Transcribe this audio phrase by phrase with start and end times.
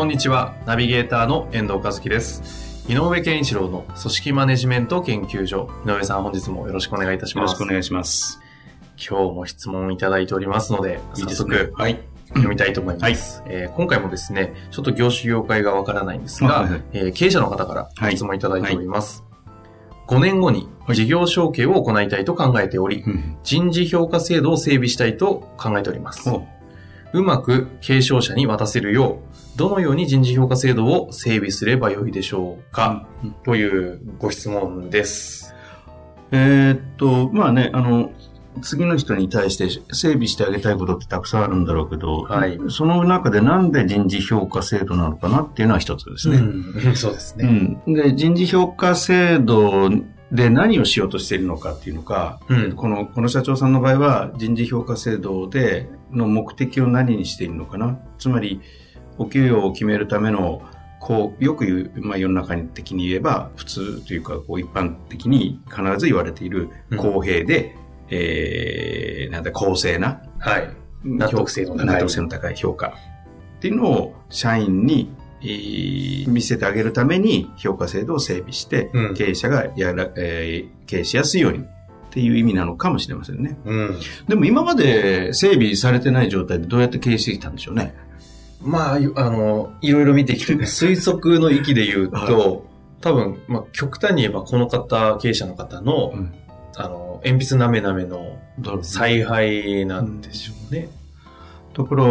[0.00, 0.56] こんにちは。
[0.64, 2.86] ナビゲーターの遠藤和樹です。
[2.88, 5.68] 井上健一郎の組織マネジメント研究所。
[5.84, 7.52] 井上さん本日もよろしくお願いいたします。
[7.52, 8.40] よろしくお願いします。
[8.96, 11.54] 今日も質問いただいておりますので早いいですね。
[11.58, 12.00] 速はい。
[12.28, 18.16] 読みたいと思います、えー今回もですねちょっと業種業界がわからないんですが、はいはいえー経営者の方からはい。
[18.16, 19.22] 質問いただいております、
[20.08, 26.30] 5年後に事業承継を行いたいと考えており、うん人事評価制度を整備したいと考えております。
[27.12, 29.20] おうまく継承者に渡せるよ
[29.54, 35.54] う、どのように人事評価制度を整備すればよいでしょうか、うんというご質問です。
[36.32, 38.12] えーっと、まあね、あの、
[38.62, 46.36] 次の人に対して整備してあげたいことってたくさんあるんだろうけど、はいその中でなんで人事評価制度なのかなっていうのは一つですね。
[46.36, 47.48] うん、 そうですうね。
[47.48, 49.90] んで、人事評価制度
[50.32, 57.98] で何をしようとしているのかっていうのか、うんこの、この社長さんの場合は人事評価制度での目的を何にしているのかな？
[58.18, 58.60] つまり、
[59.18, 60.62] お給与を決めるための、
[61.00, 67.76] こう、よく言う、まあ世の中的に言えば、普通というか、こう一般的に必ず言われているうん公平で、
[68.08, 70.70] えー、なんだ、公正な、はい。
[71.02, 81.64] 納得性の高い納得性の高い評価っていうのを社員に、えー見せてあげるために評価制度を整備して、うん経営者がやら、えー経営しやすいように
[82.10, 83.56] っていう意味なのかもしれませんね。
[83.64, 84.00] うん。
[84.26, 87.94] でも今まで整備されてない状態でどうやって経営してきたんでしょうね。
[88.60, 92.58] まあ、いあの、いろいろ見てきて、 推測の域で言うと、は
[93.00, 96.32] 多分、まあ、極端に言えば、この方、経営者の方の、うん
[96.76, 98.38] あの、鉛筆なめなめの
[98.82, 100.88] 采配なんでしょうね。
[101.76, 102.04] だから、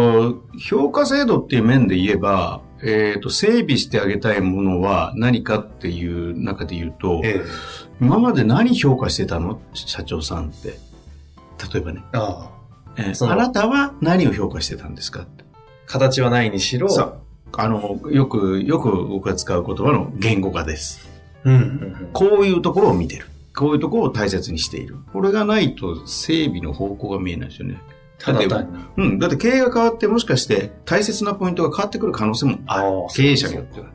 [0.58, 7.44] 評価制度っていう面で言えば、えっ、と、整備してあげたいものは何かっていう中で言うと、ええ。
[8.00, 9.60] 今まで何評価してたの？
[9.74, 10.78] 社長さんって。
[11.72, 12.02] 例えばね。
[12.12, 12.60] ああ。
[12.96, 15.44] えーあなたは何を評価してたんですかって。
[15.86, 17.16] 形はないにしろ、さ
[17.52, 21.08] あの、よく、よく僕が使う言葉の言語化です。
[21.44, 23.26] うんこういうところを見てる。
[23.56, 24.96] こういうところを大切にしている。
[25.12, 27.78] これがないと整備の方向が見えないですよね。
[28.20, 29.04] ただ単に。
[29.04, 29.18] うん。
[29.18, 32.90] だって経営が変わってもしかして大切なポイントが変わってくる可能性もあるあ。
[32.90, 33.86] ー経営者によっては。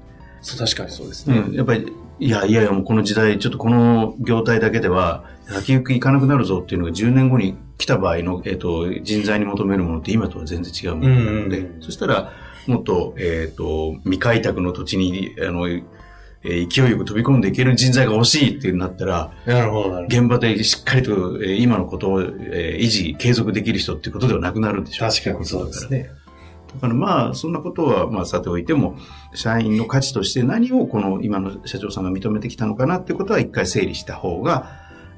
[0.42, 1.38] そう、確かにそうですね。
[1.38, 1.54] うん。
[1.54, 12.32] やっぱり、いやいやいや、もうこの時代、ちょっとこの業態だけでは、先行きいかなくなるぞっていうのが10年後に来た場合の、えっ、と、人材に求めるものって今とは全然違うものなので、うんうんうんそしたら、
[12.68, 15.68] もっと、えっ、と、未開拓の土地に、あの、
[16.46, 20.04] えー勢いよく飛び込んでいける人材が欲しいってなったら、なるほど。
[20.04, 25.10] 現場でしっかりと、えー今のことを、えー維持、継続できる人っていうことではなくなるんでしょう。
[25.10, 26.10] 確かにそうですね。
[26.76, 28.98] だからまあ、そんなことはまあさておいても、
[29.34, 34.70] 社員の価値として何をこの今の社長さんが認めてきたのかなってことは一回整理した方が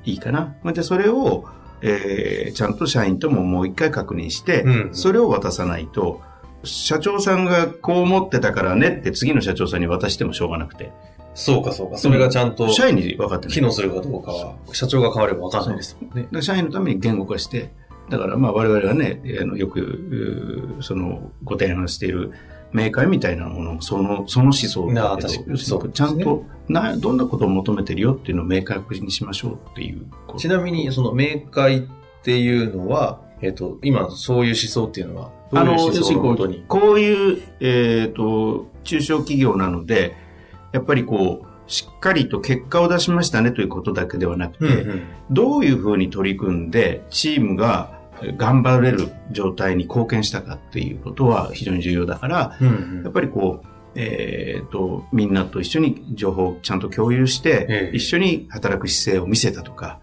[0.05, 0.55] いいかな。
[0.63, 1.45] まあで、それを、
[1.81, 6.21] えーちゃんと社員とももう一回確認して、うんそれを渡さないと、
[6.63, 10.91] 社長さんがこう思ってたからねって次の社長さんに渡してもしょうがなくて、
[11.37, 11.97] そうか、そうか。
[11.97, 13.47] それがちゃんと社員に分かって。
[13.47, 16.41] 機能するかどうかは、社長が変わればわかんないですもんね。
[16.41, 17.69] 社員のために言語化して、
[18.09, 22.31] だからまあ我々がね、あのよく、その、ご提案している
[22.73, 30.07] メーカーみたいなもの、その、その思想だけどちゃんとな、どんなことを求めてるよっていうのを明確にしましょうっていう。
[30.37, 31.81] ちなみに、その、明快っ
[32.23, 36.53] ていうのは、えっ、と、今、そういう思想っていうのは、どういう思想の。
[36.67, 40.15] こういう、えっ、と、中小企業なので、
[40.71, 45.01] やっぱりこう、しっかりと結果を出しましたねということだけではなくて、うんうん。
[45.29, 47.97] どういうふうに取り組んで、チームが
[48.37, 57.95] 頑張れる状態に貢献したかっていうことは非常に重要だから、うんやっぱりこう、えっ、と、みんなと一緒に情報をちゃんと共有して、ええ。
[57.95, 59.99] 一緒に働く姿勢を見せたとか、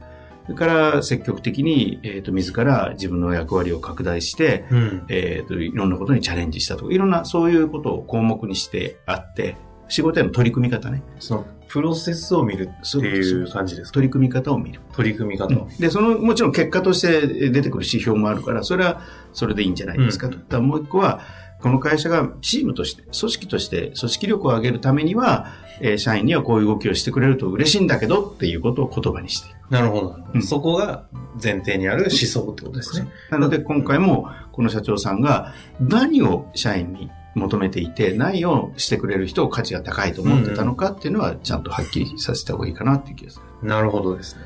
[0.47, 4.79] それから積極的に、えっ、と、自ら自分の役割を拡大して、うん。
[4.79, 9.57] うんえっ、と、いろんなことにチャレンジしたとか、いろんなそういうことを項目にしてあって、
[9.95, 11.03] 仕事への取り組み方ね。
[11.21, 13.95] その、プロセスを見るっていう感じですか？
[13.95, 14.81] 取り組み方を見る。
[14.93, 15.69] 取り組み方を。
[15.79, 19.01] で、その、もちろん結果として出てくる指標もあるから、それは
[19.33, 20.59] それでいいんじゃないですかと。
[20.59, 21.21] うんもう一個は、
[21.61, 25.47] この会社がチームとして、組織として組織力を上げるためには、
[25.81, 29.57] えー社員にはこういう動きをしてくれると嬉しいんだけどっていうことを言葉にしている。
[29.71, 30.17] なるほど。
[30.35, 31.07] うんそこが
[31.43, 33.09] 前提にある思想ってことですね。
[33.31, 43.69] なので今回もこの社長さんが何を社員に求めていて、何をしてくれる人を価値が高いと思ってたのかっていうのはちゃんとはっきりさせた方がいいかなっていう気がする。
[43.69, 44.43] なるほどですね。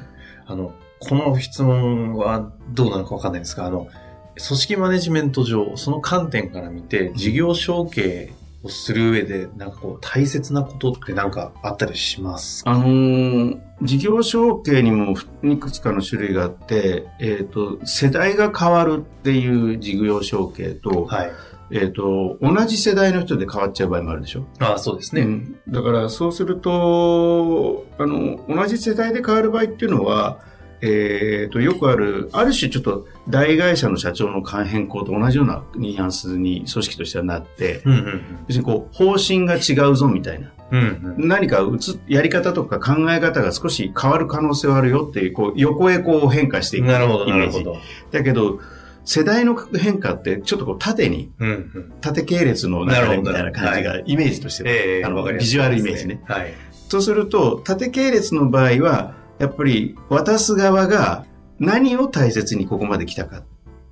[0.47, 3.89] あの、この質問はどうなのかわかんないんですが、あの、
[4.37, 8.33] 組織マネジメント上、その観点から見て、事業承継
[8.63, 12.71] をする上で、なんかこう、大切なことってなんかあったりしますか？
[12.71, 15.15] あのー事業承継にも
[15.45, 21.33] いくつかの種類があって、えっ、と、世代が変わるっていう事業承継と、はい。
[21.71, 24.47] えっ、と、同じ世代の人で変わっちゃう場合もあるでしょ？
[24.59, 25.23] ああ、そうですね。
[25.23, 30.41] うんだからそうすると、あの、同じ世代で変わる場合っていうのは、
[30.81, 40.53] えっ、と、よくある、ある種ちょっと大会社の社長の関変更と同じようなニュアンスに組織としてはなって、うんうん別にこう、方針が違うぞみたいな。
[40.71, 40.81] うん。
[40.81, 41.29] うんうん。
[41.29, 47.59] 何かうつ、やり方とか考え方が少し変わる可能性はあるよっていう、こう、横へこう変化していくイメなるほど、なるージ。
[47.59, 47.77] ほど。
[48.13, 48.61] だけど、
[49.09, 51.93] 世代の変化って、ちょっとこう、縦に、うんうん。
[52.03, 56.21] 縦系列の流れみたいな感じが、イメージとしてあのビジュアルイメージね。
[56.27, 56.53] はい。
[56.91, 61.25] とすると、縦系列の場合は、やっぱり渡す側が
[61.59, 63.45] 何を大切にここまで来たか。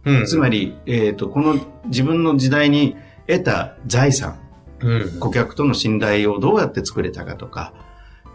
[0.04, 2.94] うんつまり、えっ、と、この自分の時代に
[3.26, 4.38] 得た財産、
[4.80, 5.18] うん。
[5.18, 7.72] 顧客との信頼をどうやって作れたかとか、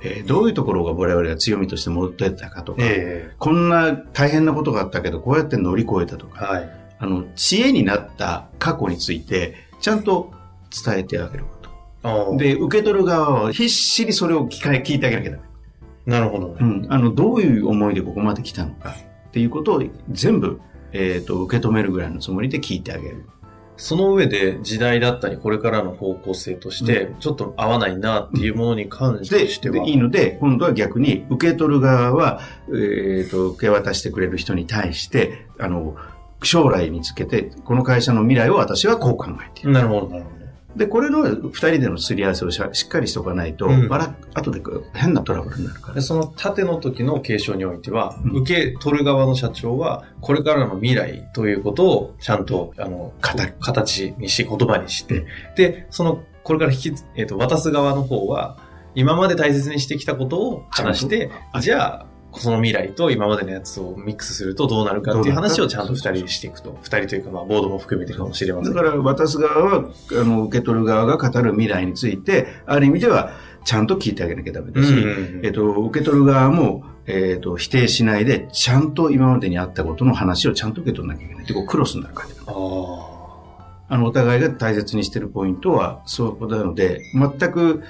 [0.03, 6.69] えーどういうところが我々が強みとして持ってったかとか、えこんな大変なことがあったけど、こうやって乗り越えたとか、えはい。
[6.99, 10.31] あの、知恵になった過去について、ちゃんと
[10.85, 11.51] 伝えてあげるこ
[12.03, 12.37] と。
[12.37, 15.43] で、受け取る側は必死にそれを聞か聞いてあげなきゃダメ。
[16.05, 16.55] なるほどね。
[16.59, 18.95] うん、あの、どういう思いでここまで来たのか
[19.27, 20.59] っていうことを全部、
[20.93, 23.25] えっ、と、受け止めるぐらいのつもりで聞いてあげる。
[23.81, 29.83] その上で時代だったり、これからの方向性として、ちょっと合わないなっていうものに関で、しては。
[29.83, 35.95] でいいので、今度は逆に受け取る側は、えっ、と、受け渡してくれる人に対して、あの、
[36.43, 39.71] 将来につけて、この会社の未来を私はこう考えている。
[39.71, 40.40] なるほど、なるほ
[40.75, 43.89] で、これの二人でのすり合わせをししっかりしておかないと、うん
[44.33, 44.61] 後で
[44.93, 45.87] 変なトラブルになるかど。
[45.89, 46.01] らで、。
[46.01, 53.13] その縦の時の継承においては、うん受け取る側の社長は、これからの未来ということをちゃんと、あの、
[53.59, 55.25] 形にし、言葉にして、うん
[55.55, 58.57] で、その、これから引き、えっ、と、渡す側の方は、
[58.95, 62.05] 今まで大切にしてきたことを話して、じゃあ、
[62.39, 66.77] その未来と今までのやつをミックスするとどうなるかっていう話をちゃんと二人でしていくと。
[66.81, 68.73] 二人というか、まあ、ボードも含めてかもしれません。
[68.73, 73.31] だから渡す側は、あの、受け取る側が語る未来について、ある意味では、
[73.63, 81.45] ちゃんと聞いてあげなきゃダメだし、うんうんうんえっと、受け取る側も、えっと、否定しないで、ちゃんと今までにあったことの話をちゃんと受け取らなきゃいけない。
[81.45, 82.35] で、こう、クロスになる感じ。
[82.47, 83.11] あ
[83.89, 87.83] あの、お互いが大切にしてるポイントは、そうなので、全く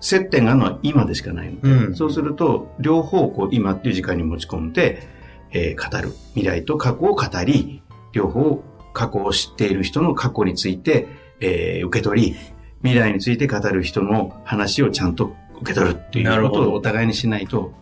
[0.00, 5.08] 接点があるのは今でしかないので、うんそうすると、両方こう、今っていう時間に持ち込んで、
[5.52, 6.12] えー語る。
[6.34, 7.82] 未来と過去を語り、
[8.12, 8.62] 両方
[8.92, 11.06] 過去を知っている人の過去について、
[11.40, 12.36] えー受け取り、
[12.82, 17.72] 未来について語る人の話をちゃんと受け取るっていうことをお互いにしないと、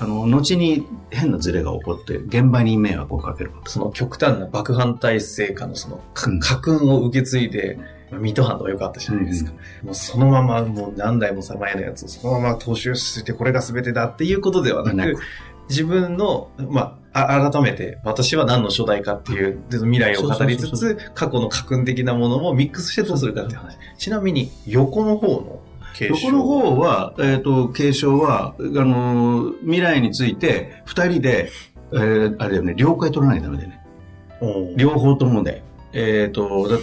[0.00, 3.70] あの、後に変なズレが起こって、現場に迷惑をかけること。
[3.70, 7.78] その極端な爆反体制下のその、かうん家訓を受け継いで、
[8.10, 9.52] まあ水戸藩とかよかったじゃないですか。
[9.82, 15.18] もうそのままもう何代も前のやつをそのまま踏襲してこれが全てだっていうことではなく
[15.68, 23.76] 自分の、まあ、あ改めて私は何の初代かっていうで未来を語りつつ、過去の家訓的なものもミックスしてどうするかっていう話。
[23.98, 25.60] ちなみに、横の方の
[25.94, 26.28] 継承。
[26.28, 31.50] 横の方は、えっ、と、継承は、あのー未来について、二人で、
[31.92, 33.80] えーあれだよね、了解取らないとダメだよね。
[34.76, 35.62] 両方ともで。
[35.92, 36.78] えっ、と、だ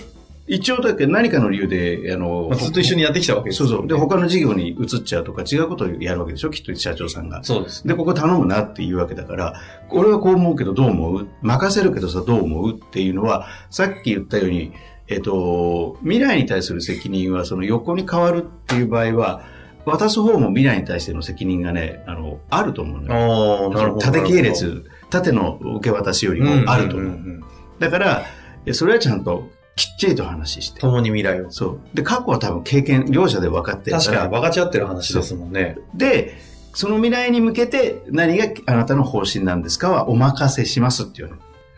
[0.47, 3.87] 一応だけ何かの理由で、あのまあずっと一緒にやってきたわけですよそうそう。
[3.87, 6.51] で、他の事業に移っちゃうとか違うことをやるわけでしょ？
[6.51, 7.43] きっと社長さんが。
[7.43, 7.87] そうです。
[7.87, 9.59] で、ここ頼むなっていうわけだから、
[9.89, 11.27] 俺はこう思うけどどう思う？
[11.41, 12.73] 任せるけどさどう思う？
[12.73, 14.73] っていうのは、さっき言ったように、
[15.07, 19.43] えっ、と、未来に対する責任はその横に変わるっていう場合は、
[19.85, 23.65] 渡す方も未来に対しての責任がね、あの、あると思うのよ。
[23.65, 24.01] ああ、なるほど。
[24.05, 27.09] 縦系列、縦の受け渡しよりもあると思う。
[27.09, 27.43] んんんん
[27.77, 28.23] だから、
[28.65, 30.79] えそれはちゃんときっちりと話して。
[30.79, 31.51] 共に未来を。
[31.51, 31.79] そう。
[31.93, 35.77] で、過去は多分経験、両者で分かってる確かに分かち合ってる話ですもんね。
[35.93, 36.37] で、
[36.73, 41.35] その未来に向けて何があなたの方針なんですかはお任せしますっていうね。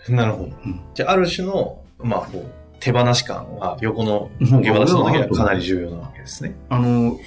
[0.10, 0.51] なるほど。
[0.66, 6.56] うんじゃあ、ある種の、まあ、こう、手放し感は横のうん受け渡しの時はかなり重要なわけですね。
[6.70, 7.20] あの、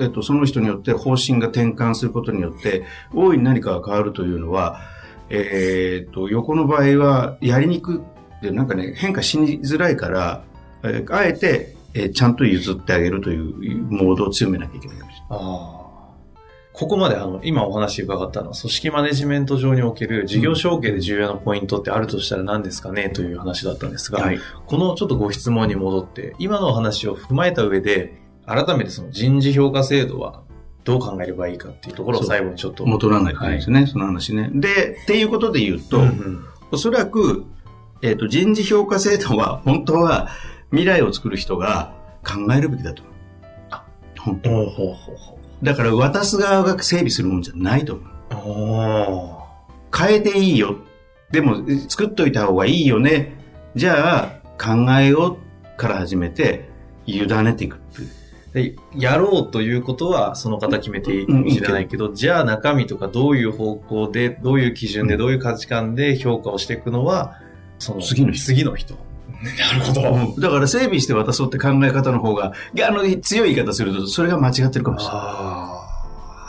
[0.00, 4.80] えっと、その人によって方針が転換することによって、大いに何かが変わるというのは、
[5.30, 8.00] えーっと、横の場合はやりにくい
[8.42, 10.44] で、なんかね、変化しづらいから、
[10.82, 15.26] えーあえてえーちゃんと譲ってあげるというモードを強めなきゃいけないかもしれない。
[15.30, 15.78] ああ。
[16.72, 24.38] ここまであの、今お話伺ったのは、組織マネジメント上における事業承継で重要なポイントってあるとしたら何ですかねという話だったんですが、はい。
[24.66, 30.42] このちょっとご質問に戻って、今のお話を踏まえた上で、改めてその人事評価制度は
[30.84, 32.86] どう考えればいいかっていうところを最後にちょっと。
[32.86, 34.48] 戻らないといけないですね、その話ね。
[34.54, 37.46] で、っていうことで言うと、うんうんおそらく、
[38.02, 40.28] えっ、と、人事評価制度は、 本当は
[40.70, 41.92] 未来を作る人が
[42.24, 43.14] 考えるべきだと思う。
[43.70, 43.84] あ
[44.18, 47.98] 本当ほうほうほうほだから渡す側が整備するもんじゃないと
[48.30, 49.96] 思う。
[49.96, 50.76] 変えていいよ。
[51.32, 53.36] でも、作っといた方がいいよね。
[53.74, 55.38] じゃあ、考えよ
[55.74, 56.68] うから始めて、
[57.06, 58.18] 委ねていくっていう。
[58.52, 67.36] でやろうということはその方決めていいかもしれないけど、じゃあ中身とかどういう方向で、どういう基準で、うんどういう価値観で評価をしていくのは、
[67.78, 68.94] その次の人次の人。
[69.58, 70.14] なるほど。
[70.14, 72.52] うんだから整備して渡そうって考え方の方が、
[72.86, 75.18] あの、強い言い方すると、それが間違ってるかもしれない。
[75.18, 75.82] あ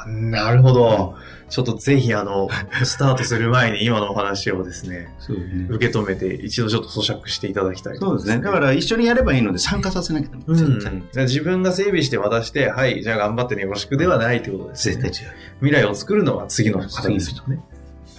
[0.05, 1.15] あ、なるほど。
[1.49, 2.47] ちょっとぜひあの、
[2.83, 5.67] スタートする前に今のお話をですね、そうですね。
[5.69, 7.97] 受け止めて一度ちょっと咀嚼していただきたい。
[7.97, 8.41] そうですね。
[8.41, 10.43] だから一緒にやればいいので参加させなきゃダメ。
[10.47, 14.95] うん、自分が整備して渡して、はい、じゃあ頑張ってね、よろしくではないということです、ね。
[14.95, 15.35] 絶対違う。
[15.61, 17.59] 未来を作るのは次の方ですよね。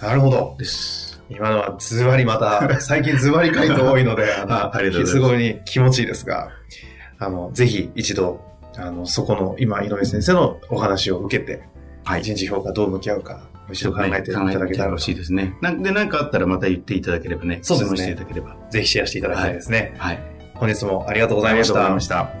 [0.01, 0.55] なるほど。
[0.57, 1.10] です。
[1.33, 6.49] 今のはズバリまた、 最近ズバリ回答多いので、あすすごい気持ちいいですが、
[7.19, 8.41] あの、ぜひ一度、
[8.77, 11.63] あの、そこの、今、井上先生のお話を受けて、
[12.03, 15.55] はい人事評価どう向き合うか、一度考えていただけたらほしいですね。
[15.61, 17.59] なんで、何かあったらまた言っていただければね。
[17.61, 18.55] そうですね質問していただければ。
[18.69, 19.93] ぜひシェアしていただきたいですね。
[19.97, 20.19] はい。
[20.55, 21.73] 本日もありがとうございました。
[21.75, 22.40] ありがとうございました。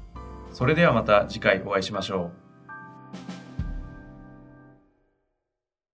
[0.53, 2.40] それではまた次回お会いしましょう。